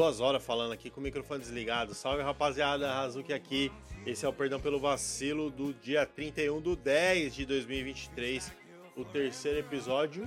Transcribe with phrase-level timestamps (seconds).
[0.00, 1.92] Duas horas falando aqui com o microfone desligado.
[1.92, 3.70] Salve rapaziada, Razuki aqui.
[4.06, 8.50] Esse é o Perdão pelo Vacilo do dia 31 do 10 de 2023.
[8.96, 10.26] O terceiro episódio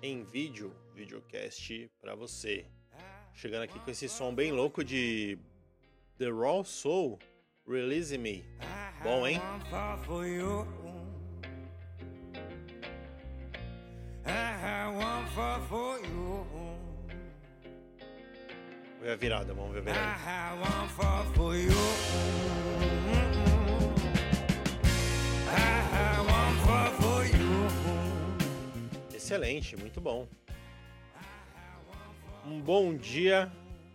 [0.00, 2.64] em vídeo, videocast para você.
[3.34, 5.36] Chegando aqui com esse som bem louco de
[6.16, 7.18] The Raw Soul,
[7.66, 8.44] Release Me.
[9.02, 9.40] Bom, hein?
[19.06, 20.16] Ver a virada, vamos ver a virada.
[29.14, 30.26] Excelente, muito bom.
[32.44, 33.48] Um bom dia.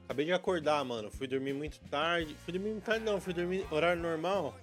[0.06, 1.12] Acabei de acordar, mano.
[1.12, 2.34] Fui dormir muito tarde.
[2.46, 3.20] Fui dormir muito tarde, não.
[3.20, 4.58] Fui dormir horário normal.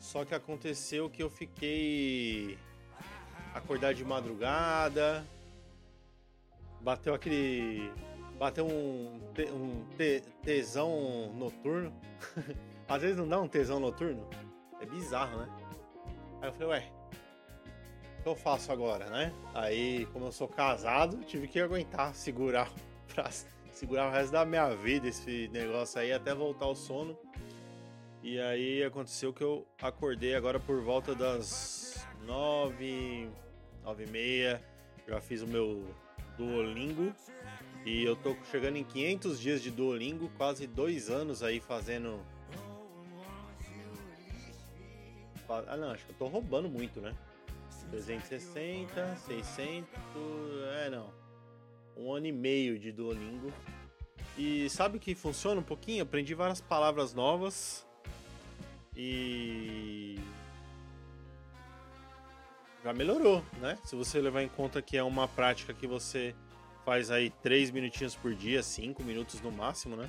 [0.00, 2.58] Só que aconteceu que eu fiquei
[3.54, 5.24] acordar de madrugada.
[6.80, 7.92] Bateu aquele.
[8.38, 11.92] Bateu um, te- um te- tesão noturno.
[12.88, 14.28] Às vezes não dá um tesão noturno.
[14.80, 15.48] É bizarro, né?
[16.42, 16.92] Aí eu falei, ué,
[18.18, 19.32] o que eu faço agora, né?
[19.54, 22.70] Aí, como eu sou casado, tive que aguentar, segurar
[23.14, 23.30] pra
[23.72, 27.16] segurar o resto da minha vida esse negócio aí até voltar ao sono.
[28.22, 33.28] E aí aconteceu que eu acordei agora por volta das nove,
[33.82, 34.62] nove e meia.
[35.06, 35.84] Já fiz o meu
[36.36, 37.12] Duolingo.
[37.84, 42.18] E eu tô chegando em 500 dias de Duolingo, quase dois anos aí fazendo.
[45.46, 47.14] Fa- Ah, não, acho que eu tô roubando muito, né?
[47.90, 49.88] 360, 600.
[50.78, 51.12] É, não.
[51.96, 53.52] Um ano e meio de Duolingo.
[54.36, 56.02] E sabe que funciona um pouquinho?
[56.02, 57.86] Aprendi várias palavras novas.
[58.96, 60.18] E.
[62.82, 63.78] Já melhorou, né?
[63.84, 66.34] Se você levar em conta que é uma prática que você
[66.84, 70.08] faz aí 3 minutinhos por dia, 5 minutos no máximo, né?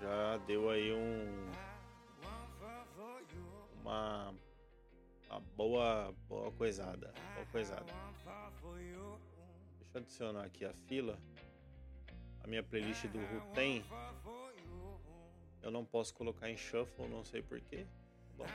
[0.00, 1.50] Já deu aí um.
[3.80, 4.34] Uma.
[5.30, 6.14] Uma boa.
[6.28, 7.12] Boa coisada.
[7.34, 7.86] Boa coisada.
[9.78, 11.18] Deixa eu adicionar aqui a fila.
[12.44, 13.82] A minha playlist do Ruten.
[15.62, 17.86] Eu não posso colocar em shuffle, não sei porquê.
[18.36, 18.46] Bom.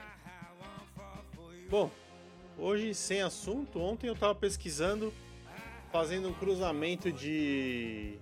[1.70, 1.92] Bom,
[2.58, 3.82] hoje sem assunto.
[3.82, 5.12] Ontem eu tava pesquisando,
[5.92, 8.18] fazendo um cruzamento de.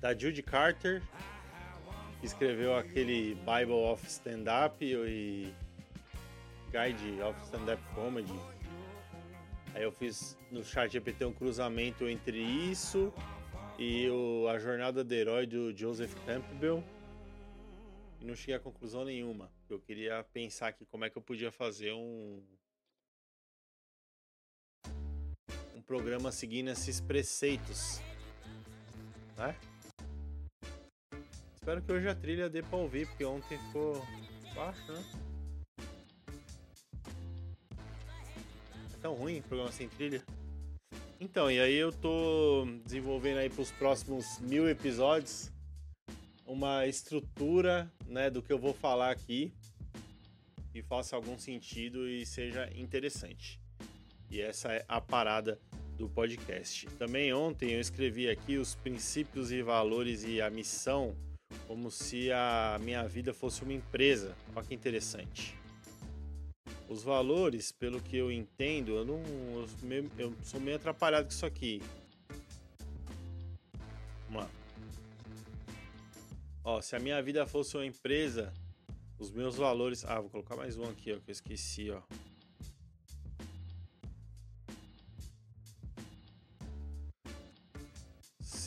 [0.00, 1.02] Da Judy Carter,
[2.20, 5.52] que escreveu aquele Bible of Stand-Up e
[6.70, 8.32] Guide of Stand-Up Comedy.
[9.74, 13.12] Aí eu fiz no chat GPT um cruzamento entre isso
[13.78, 16.82] e o, a jornada do herói do Joseph Campbell.
[18.20, 19.50] E não cheguei a conclusão nenhuma.
[19.68, 22.42] Eu queria pensar aqui como é que eu podia fazer um.
[25.90, 28.00] Programa seguindo esses preceitos.
[29.36, 29.56] Né?
[31.56, 34.00] Espero que hoje a trilha dê pra ouvir, porque ontem ficou
[34.54, 35.04] baixo, né?
[38.94, 40.22] É tão ruim programa sem trilha.
[41.18, 45.50] Então, e aí eu tô desenvolvendo aí pros próximos mil episódios
[46.46, 49.52] uma estrutura né, do que eu vou falar aqui
[50.72, 53.60] e faça algum sentido e seja interessante.
[54.30, 55.60] E essa é a parada
[56.00, 56.86] do podcast.
[56.98, 61.14] Também ontem eu escrevi aqui os princípios e valores e a missão
[61.66, 64.34] como se a minha vida fosse uma empresa.
[64.56, 65.54] Olha que interessante.
[66.88, 69.22] Os valores, pelo que eu entendo, eu não.
[69.54, 71.82] Eu, meio- eu sou meio atrapalhado com isso aqui.
[74.28, 74.50] Vamos lá.
[76.64, 78.52] Ó, se a minha vida fosse uma empresa,
[79.18, 80.04] os meus valores.
[80.04, 82.00] Ah, vou colocar mais um aqui, ó, que eu esqueci, ó.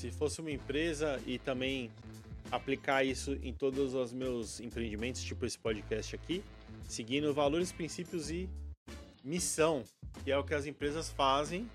[0.03, 1.89] Se fosse uma empresa e também
[2.51, 6.43] aplicar isso em todos os meus empreendimentos, tipo esse podcast aqui,
[6.89, 8.49] seguindo valores, princípios e
[9.23, 9.81] missão,
[10.21, 11.69] que é o que as empresas fazem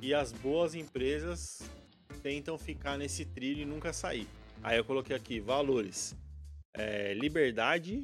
[0.00, 1.62] e as boas empresas
[2.20, 4.26] tentam ficar nesse trilho e nunca sair.
[4.60, 6.16] Aí eu coloquei aqui valores:
[6.74, 8.02] é, liberdade,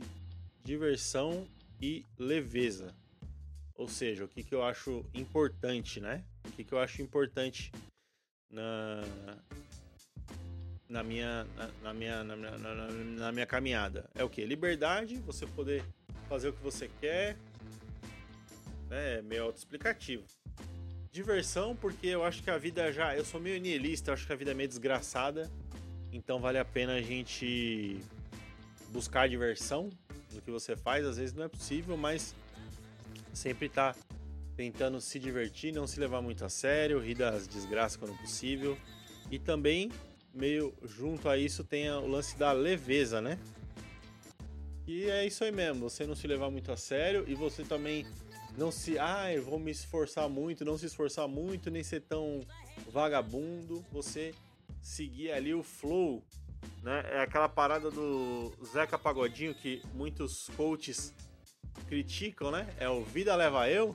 [0.63, 1.45] diversão
[1.83, 2.95] e leveza.
[3.75, 6.23] Ou seja, o que, que eu acho importante, né?
[6.47, 7.73] O que, que eu acho importante
[8.51, 9.03] na,
[10.89, 14.09] na minha, na, na minha, na, minha, na, na- minha caminhada.
[14.15, 14.45] É o que?
[14.45, 15.85] Liberdade, você poder
[16.29, 17.37] fazer o que você quer.
[18.89, 19.19] né?
[19.19, 20.25] É meio autoexplicativo.
[21.11, 23.17] Diversão, porque eu acho que a vida já.
[23.17, 25.51] Eu sou meio niilista, acho que a vida é meio desgraçada.
[26.13, 28.01] Então vale a pena a gente
[28.91, 29.91] buscar diversão
[30.33, 31.05] no que você faz.
[31.07, 32.35] Às vezes não é possível, mas
[33.35, 33.95] sempre tá
[34.59, 38.77] tentando se divertir, não se levar muito a sério, rir das desgraças quando possível.
[39.31, 39.89] E também,
[40.35, 43.39] meio junto a isso, tem o lance da leveza, né?
[44.85, 48.05] E é isso aí mesmo, você não se levar muito a sério e você também
[48.57, 52.41] não se, ah, eu vou me esforçar muito, não se esforçar muito, nem ser tão
[52.91, 54.35] vagabundo, você
[54.83, 56.21] seguir ali o flow,
[56.83, 57.05] né?
[57.13, 61.15] É aquela parada do Zeca Pagodinho que muitos coaches
[61.87, 62.67] criticam, né?
[62.81, 63.95] É o vida leva eu.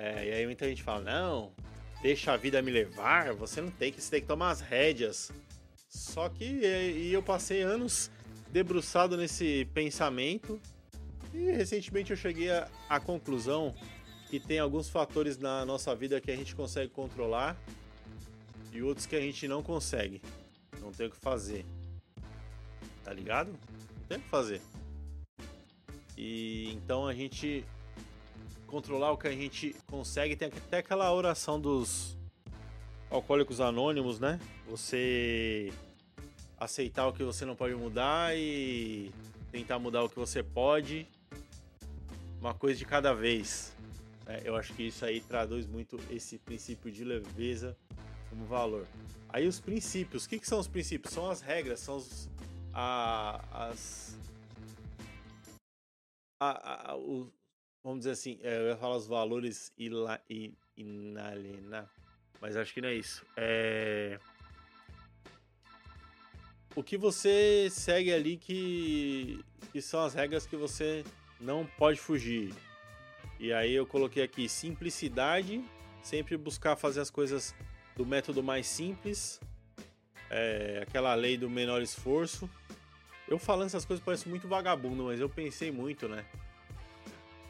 [0.00, 1.52] É, e aí muita gente fala, não,
[2.00, 5.30] deixa a vida me levar, você não tem que, você tem que tomar as rédeas.
[5.90, 8.10] Só que e eu passei anos
[8.50, 10.58] debruçado nesse pensamento
[11.34, 12.48] e recentemente eu cheguei
[12.88, 13.74] à conclusão
[14.30, 17.54] que tem alguns fatores na nossa vida que a gente consegue controlar
[18.72, 20.22] e outros que a gente não consegue.
[20.80, 21.66] Não tem o que fazer.
[23.04, 23.50] Tá ligado?
[23.50, 24.62] Não tem o que fazer.
[26.16, 27.66] E então a gente
[28.70, 30.36] controlar o que a gente consegue.
[30.36, 32.16] Tem até aquela oração dos
[33.10, 34.38] alcoólicos anônimos, né?
[34.68, 35.72] Você
[36.58, 39.10] aceitar o que você não pode mudar e
[39.50, 41.08] tentar mudar o que você pode
[42.40, 43.74] uma coisa de cada vez.
[44.26, 47.76] É, eu acho que isso aí traduz muito esse princípio de leveza
[48.30, 48.86] como valor.
[49.28, 51.12] Aí os princípios, o que, que são os princípios?
[51.12, 52.28] São as regras, são os,
[52.72, 54.16] a, as
[56.40, 57.30] a, a, o,
[57.82, 59.72] vamos dizer assim, é, eu ia falar os valores
[60.76, 61.88] inalienáveis,
[62.40, 63.24] mas acho que não é isso.
[63.36, 64.18] É,
[66.74, 71.04] o que você segue ali que, que são as regras que você
[71.40, 72.54] não pode fugir.
[73.38, 75.64] E aí eu coloquei aqui simplicidade,
[76.02, 77.54] sempre buscar fazer as coisas
[77.96, 79.40] do método mais simples,
[80.28, 82.48] é, aquela lei do menor esforço.
[83.26, 86.24] Eu falando essas coisas parece muito vagabundo, mas eu pensei muito, né?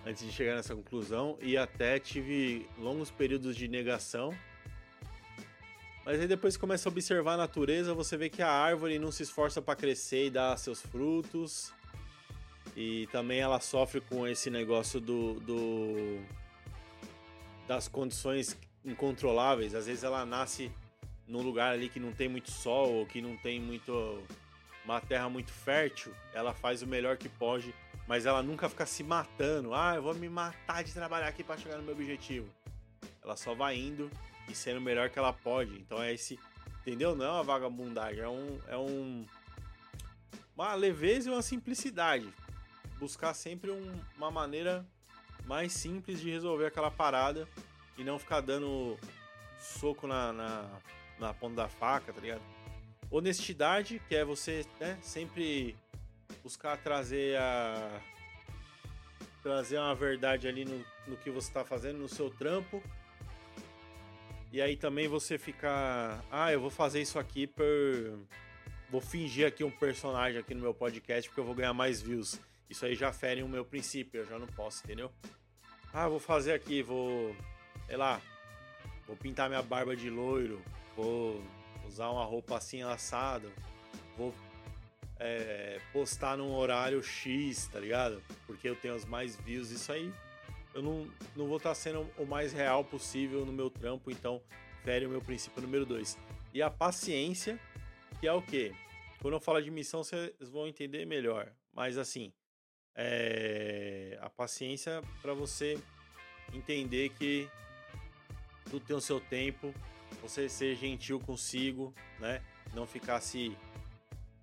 [0.07, 4.35] Antes de chegar nessa conclusão e até tive longos períodos de negação.
[6.05, 9.13] Mas aí depois que começa a observar a natureza, você vê que a árvore não
[9.13, 11.73] se esforça para crescer e dar seus frutos.
[12.75, 16.21] E também ela sofre com esse negócio do, do
[17.69, 19.75] das condições incontroláveis.
[19.75, 20.73] Às vezes ela nasce
[21.29, 24.23] num lugar ali que não tem muito sol ou que não tem muito
[24.85, 27.75] uma terra muito fértil, ela faz o melhor que pode,
[28.11, 29.73] mas ela nunca fica se matando.
[29.73, 32.53] Ah, eu vou me matar de trabalhar aqui para chegar no meu objetivo.
[33.23, 34.11] Ela só vai indo
[34.49, 35.79] e sendo o melhor que ela pode.
[35.79, 36.37] Então é esse,
[36.81, 37.15] entendeu?
[37.15, 39.25] Não é uma vagabundagem, é um é um
[40.57, 42.29] uma leveza e uma simplicidade
[42.99, 44.85] buscar sempre um, uma maneira
[45.47, 47.47] mais simples de resolver aquela parada
[47.97, 48.99] e não ficar dando
[49.61, 50.81] soco na, na,
[51.17, 52.43] na ponta da faca, tá ligado?
[53.09, 55.77] Honestidade, que é você né, sempre
[56.43, 58.01] buscar trazer a.
[59.43, 62.83] trazer uma verdade ali no, no que você está fazendo, no seu trampo.
[64.53, 66.25] E aí também você ficar.
[66.31, 67.65] Ah, eu vou fazer isso aqui por.
[68.91, 72.41] Vou fingir aqui um personagem aqui no meu podcast porque eu vou ganhar mais views.
[72.69, 75.13] Isso aí já fere o meu princípio, eu já não posso, entendeu?
[75.93, 77.35] Ah, vou fazer aqui, vou.
[77.87, 78.21] Sei lá.
[79.07, 80.63] Vou pintar minha barba de loiro.
[80.97, 81.43] Vou
[81.87, 83.49] usar uma roupa assim assada.
[84.17, 84.35] Vou
[85.21, 88.23] é, postar num horário X, tá ligado?
[88.47, 89.71] Porque eu tenho os mais views.
[89.71, 90.13] Isso aí
[90.75, 94.41] eu não, não vou estar tá sendo o mais real possível no meu trampo, então
[94.83, 96.19] fere o meu princípio número 2.
[96.55, 97.61] E a paciência,
[98.19, 98.73] que é o quê?
[99.21, 101.53] Quando eu falo de missão, vocês vão entender melhor.
[101.73, 102.33] Mas assim,
[102.95, 105.79] é, a paciência para você
[106.53, 107.49] entender que
[108.71, 109.75] tudo tem o seu tempo,
[110.23, 112.43] você ser gentil consigo, né?
[112.75, 113.57] Não ficar se,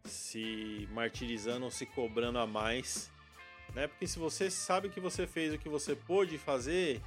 [0.07, 3.11] se martirizando ou se cobrando a mais,
[3.73, 3.87] né?
[3.87, 7.01] Porque se você sabe que você fez o que você pôde fazer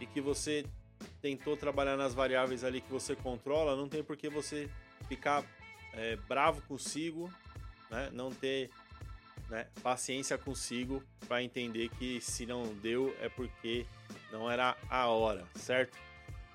[0.00, 0.64] e que você
[1.20, 4.68] tentou trabalhar nas variáveis ali que você controla, não tem por que você
[5.08, 5.44] ficar
[5.92, 7.30] é, bravo consigo,
[7.90, 8.10] né?
[8.12, 8.70] Não ter
[9.48, 13.84] né, paciência consigo para entender que se não deu é porque
[14.30, 15.98] não era a hora, certo?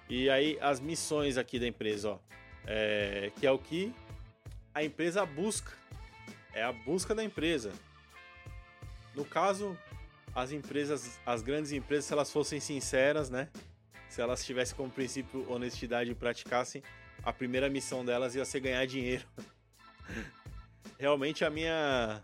[0.10, 2.20] E aí as missões aqui da empresa, ó,
[2.66, 3.94] é, que é o que
[4.76, 5.72] a empresa busca,
[6.54, 7.72] é a busca da empresa.
[9.16, 9.78] No caso,
[10.36, 13.50] as empresas, as grandes empresas, se elas fossem sinceras, né?
[14.10, 16.84] Se elas tivessem como princípio honestidade e praticassem,
[17.24, 19.26] a primeira missão delas ia ser ganhar dinheiro.
[21.00, 22.22] Realmente a minha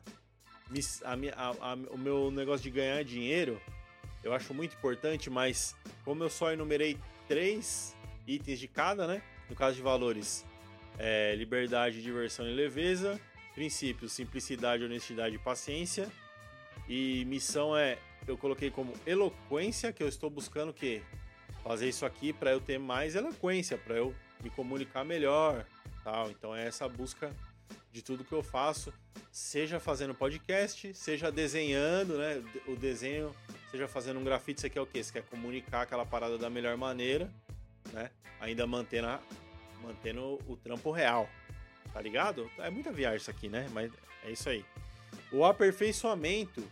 [1.04, 3.62] a minha, a, a, o meu negócio de ganhar dinheiro
[4.24, 7.96] eu acho muito importante, mas como eu só enumerei três
[8.28, 9.22] itens de cada, né?
[9.50, 10.46] No caso de valores,
[10.98, 13.20] é, liberdade, diversão e leveza.
[13.54, 16.10] Princípios, simplicidade, honestidade e paciência.
[16.88, 21.02] E missão é, eu coloquei como eloquência, que eu estou buscando o quê?
[21.64, 25.66] Fazer isso aqui para eu ter mais eloquência, para eu me comunicar melhor,
[26.04, 26.30] tal.
[26.32, 27.34] Então é essa busca
[27.92, 28.94] de tudo que eu faço,
[29.32, 32.42] seja fazendo podcast, seja desenhando, né?
[32.68, 33.36] O desenho,
[33.70, 35.04] seja fazendo um grafite, você quer o quê?
[35.04, 37.30] Você quer comunicar aquela parada da melhor maneira,
[37.92, 38.10] né?
[38.40, 39.20] Ainda mantendo, a,
[39.82, 41.30] mantendo o trampo real,
[41.94, 42.50] tá ligado?
[42.58, 43.68] É muita viagem isso aqui, né?
[43.72, 43.92] Mas
[44.24, 44.66] é isso aí.
[45.32, 46.64] O aperfeiçoamento,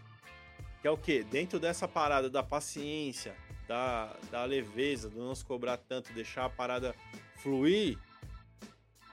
[0.82, 1.24] que é o quê?
[1.24, 3.36] Dentro dessa parada da paciência,
[3.68, 6.96] da, da leveza, do não se cobrar tanto, deixar a parada
[7.38, 7.98] fluir,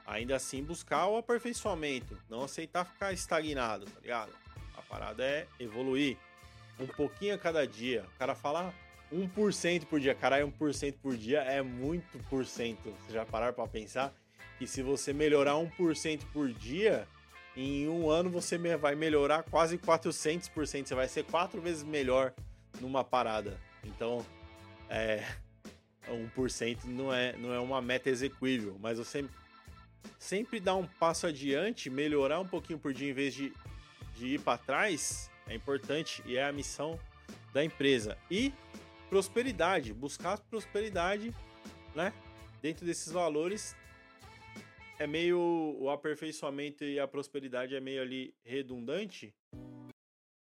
[0.05, 4.31] ainda assim buscar o aperfeiçoamento, não aceitar ficar estagnado, tá ligado?
[4.75, 6.17] A parada é evoluir
[6.79, 8.05] um pouquinho a cada dia.
[8.15, 8.73] O cara fala
[9.11, 12.93] 1% por dia, caralho, 1% por dia é muito por cento.
[13.05, 14.13] Você já parar para pensar
[14.57, 17.07] que se você melhorar 1% por dia,
[17.55, 20.87] em um ano você vai melhorar quase 400%.
[20.87, 22.33] Você vai ser quatro vezes melhor
[22.81, 23.59] numa parada.
[23.83, 24.25] Então,
[24.89, 25.23] é,
[26.07, 29.25] 1% não é, não é uma meta execuível, mas você
[30.19, 33.53] sempre dar um passo adiante, melhorar um pouquinho por dia em vez de,
[34.15, 36.99] de ir para trás, é importante e é a missão
[37.53, 38.17] da empresa.
[38.29, 38.53] E
[39.09, 41.33] prosperidade, buscar prosperidade,
[41.95, 42.13] né?
[42.61, 43.75] Dentro desses valores
[44.99, 45.39] é meio
[45.79, 49.33] o aperfeiçoamento e a prosperidade é meio ali redundante,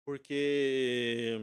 [0.05, 1.39] porque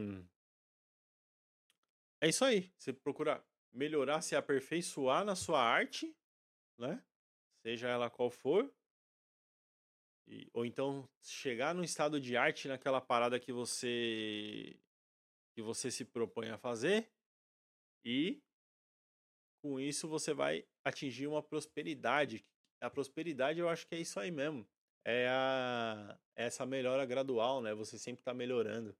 [2.20, 2.70] é isso aí.
[2.76, 6.14] Você procura melhorar, se aperfeiçoar na sua arte,
[6.78, 7.02] né?
[7.62, 8.72] Seja ela qual for.
[10.52, 14.78] Ou então chegar num estado de arte naquela parada que você
[15.60, 17.10] que você se propõe a fazer
[18.04, 18.42] e
[19.62, 22.44] com isso você vai atingir uma prosperidade
[22.80, 24.66] a prosperidade eu acho que é isso aí mesmo.
[25.04, 27.74] É a, é essa melhora gradual, né?
[27.74, 28.96] Você sempre está melhorando.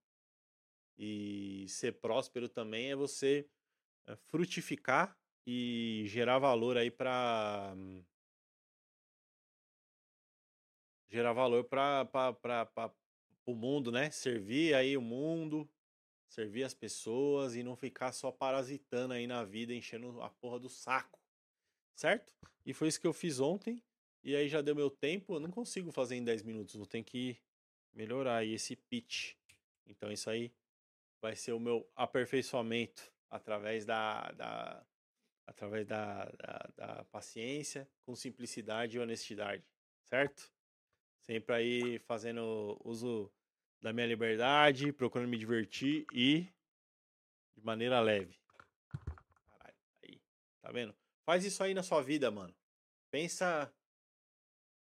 [0.98, 3.48] E ser próspero também é você
[4.06, 7.74] eh, frutificar e gerar valor aí para
[11.08, 12.92] gerar valor para
[13.46, 14.10] o mundo, né?
[14.10, 15.68] Servir aí o mundo,
[16.30, 20.70] servir as pessoas e não ficar só parasitando aí na vida, enchendo a porra do
[20.70, 21.20] saco
[22.00, 22.32] certo?
[22.64, 23.82] E foi isso que eu fiz ontem.
[24.24, 25.34] E aí já deu meu tempo.
[25.34, 26.74] Eu não consigo fazer em 10 minutos.
[26.74, 27.38] Vou ter que
[27.92, 29.34] melhorar aí esse pitch.
[29.86, 30.50] Então isso aí
[31.20, 34.86] vai ser o meu aperfeiçoamento através da, da
[35.46, 39.64] através da, da, da, paciência, com simplicidade e honestidade,
[40.04, 40.50] certo?
[41.18, 43.30] Sempre aí fazendo uso
[43.80, 46.46] da minha liberdade, procurando me divertir e
[47.56, 48.38] de maneira leve.
[49.48, 50.20] Caralho, aí,
[50.60, 50.94] tá vendo?
[51.24, 52.54] Faz isso aí na sua vida, mano.
[53.10, 53.72] Pensa.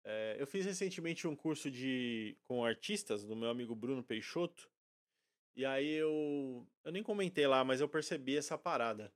[0.05, 4.69] É, eu fiz recentemente um curso de com artistas do meu amigo Bruno Peixoto.
[5.57, 6.67] E aí eu.
[6.85, 9.13] Eu nem comentei lá, mas eu percebi essa parada.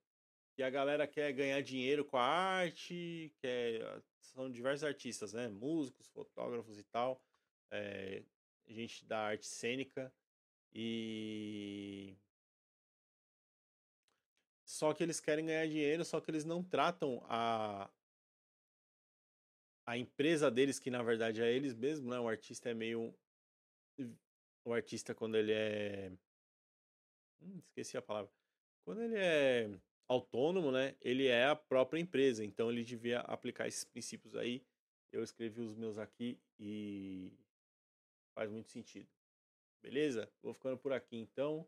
[0.56, 4.02] E a galera quer ganhar dinheiro com a arte, quer.
[4.20, 5.48] São diversos artistas, né?
[5.48, 7.20] Músicos, fotógrafos e tal.
[7.70, 8.22] É,
[8.66, 10.12] gente da arte cênica.
[10.73, 12.16] E
[14.64, 17.90] só que eles querem ganhar dinheiro, só que eles não tratam a
[19.87, 22.18] a empresa deles, que na verdade é eles mesmos, né?
[22.18, 23.14] O artista é meio
[24.64, 26.11] o artista quando ele é
[27.42, 28.33] hum, esqueci a palavra.
[28.85, 29.71] Quando ele é
[30.09, 30.97] autônomo, né?
[31.00, 34.64] Ele é a própria empresa, então ele devia aplicar esses princípios aí.
[35.12, 37.33] Eu escrevi os meus aqui e
[38.34, 39.08] faz muito sentido.
[39.82, 40.28] Beleza?
[40.42, 41.66] Vou ficando por aqui então.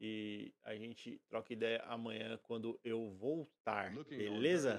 [0.00, 3.92] E a gente troca ideia amanhã quando eu voltar.
[4.08, 4.78] Beleza?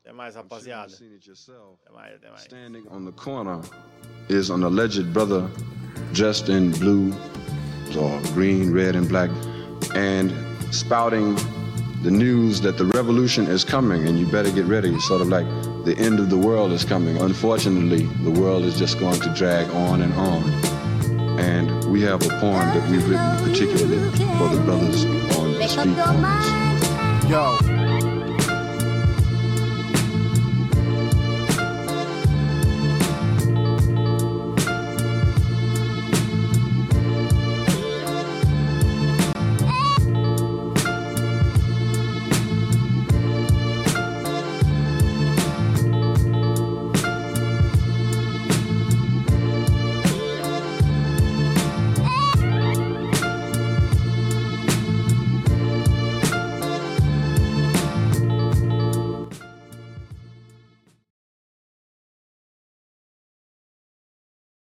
[0.00, 0.92] Até mais, rapaziada.
[0.94, 2.42] Até mais, até mais.
[2.42, 3.60] Standing on the corner
[4.30, 5.42] is an alleged brother
[6.12, 7.12] dressed in blue
[7.98, 9.30] or green, red and black
[9.96, 10.30] and
[10.72, 11.34] spouting
[12.06, 14.96] the news that the revolution is coming and you better get ready.
[15.00, 15.44] Sort of like
[15.84, 17.16] the end of the world is coming.
[17.20, 20.44] Unfortunately, the world is just going to drag on and on.
[21.40, 24.08] And we have a poem that we've written particularly
[24.38, 25.04] for the brothers
[25.36, 27.28] on the street corners.
[27.28, 27.75] Yo.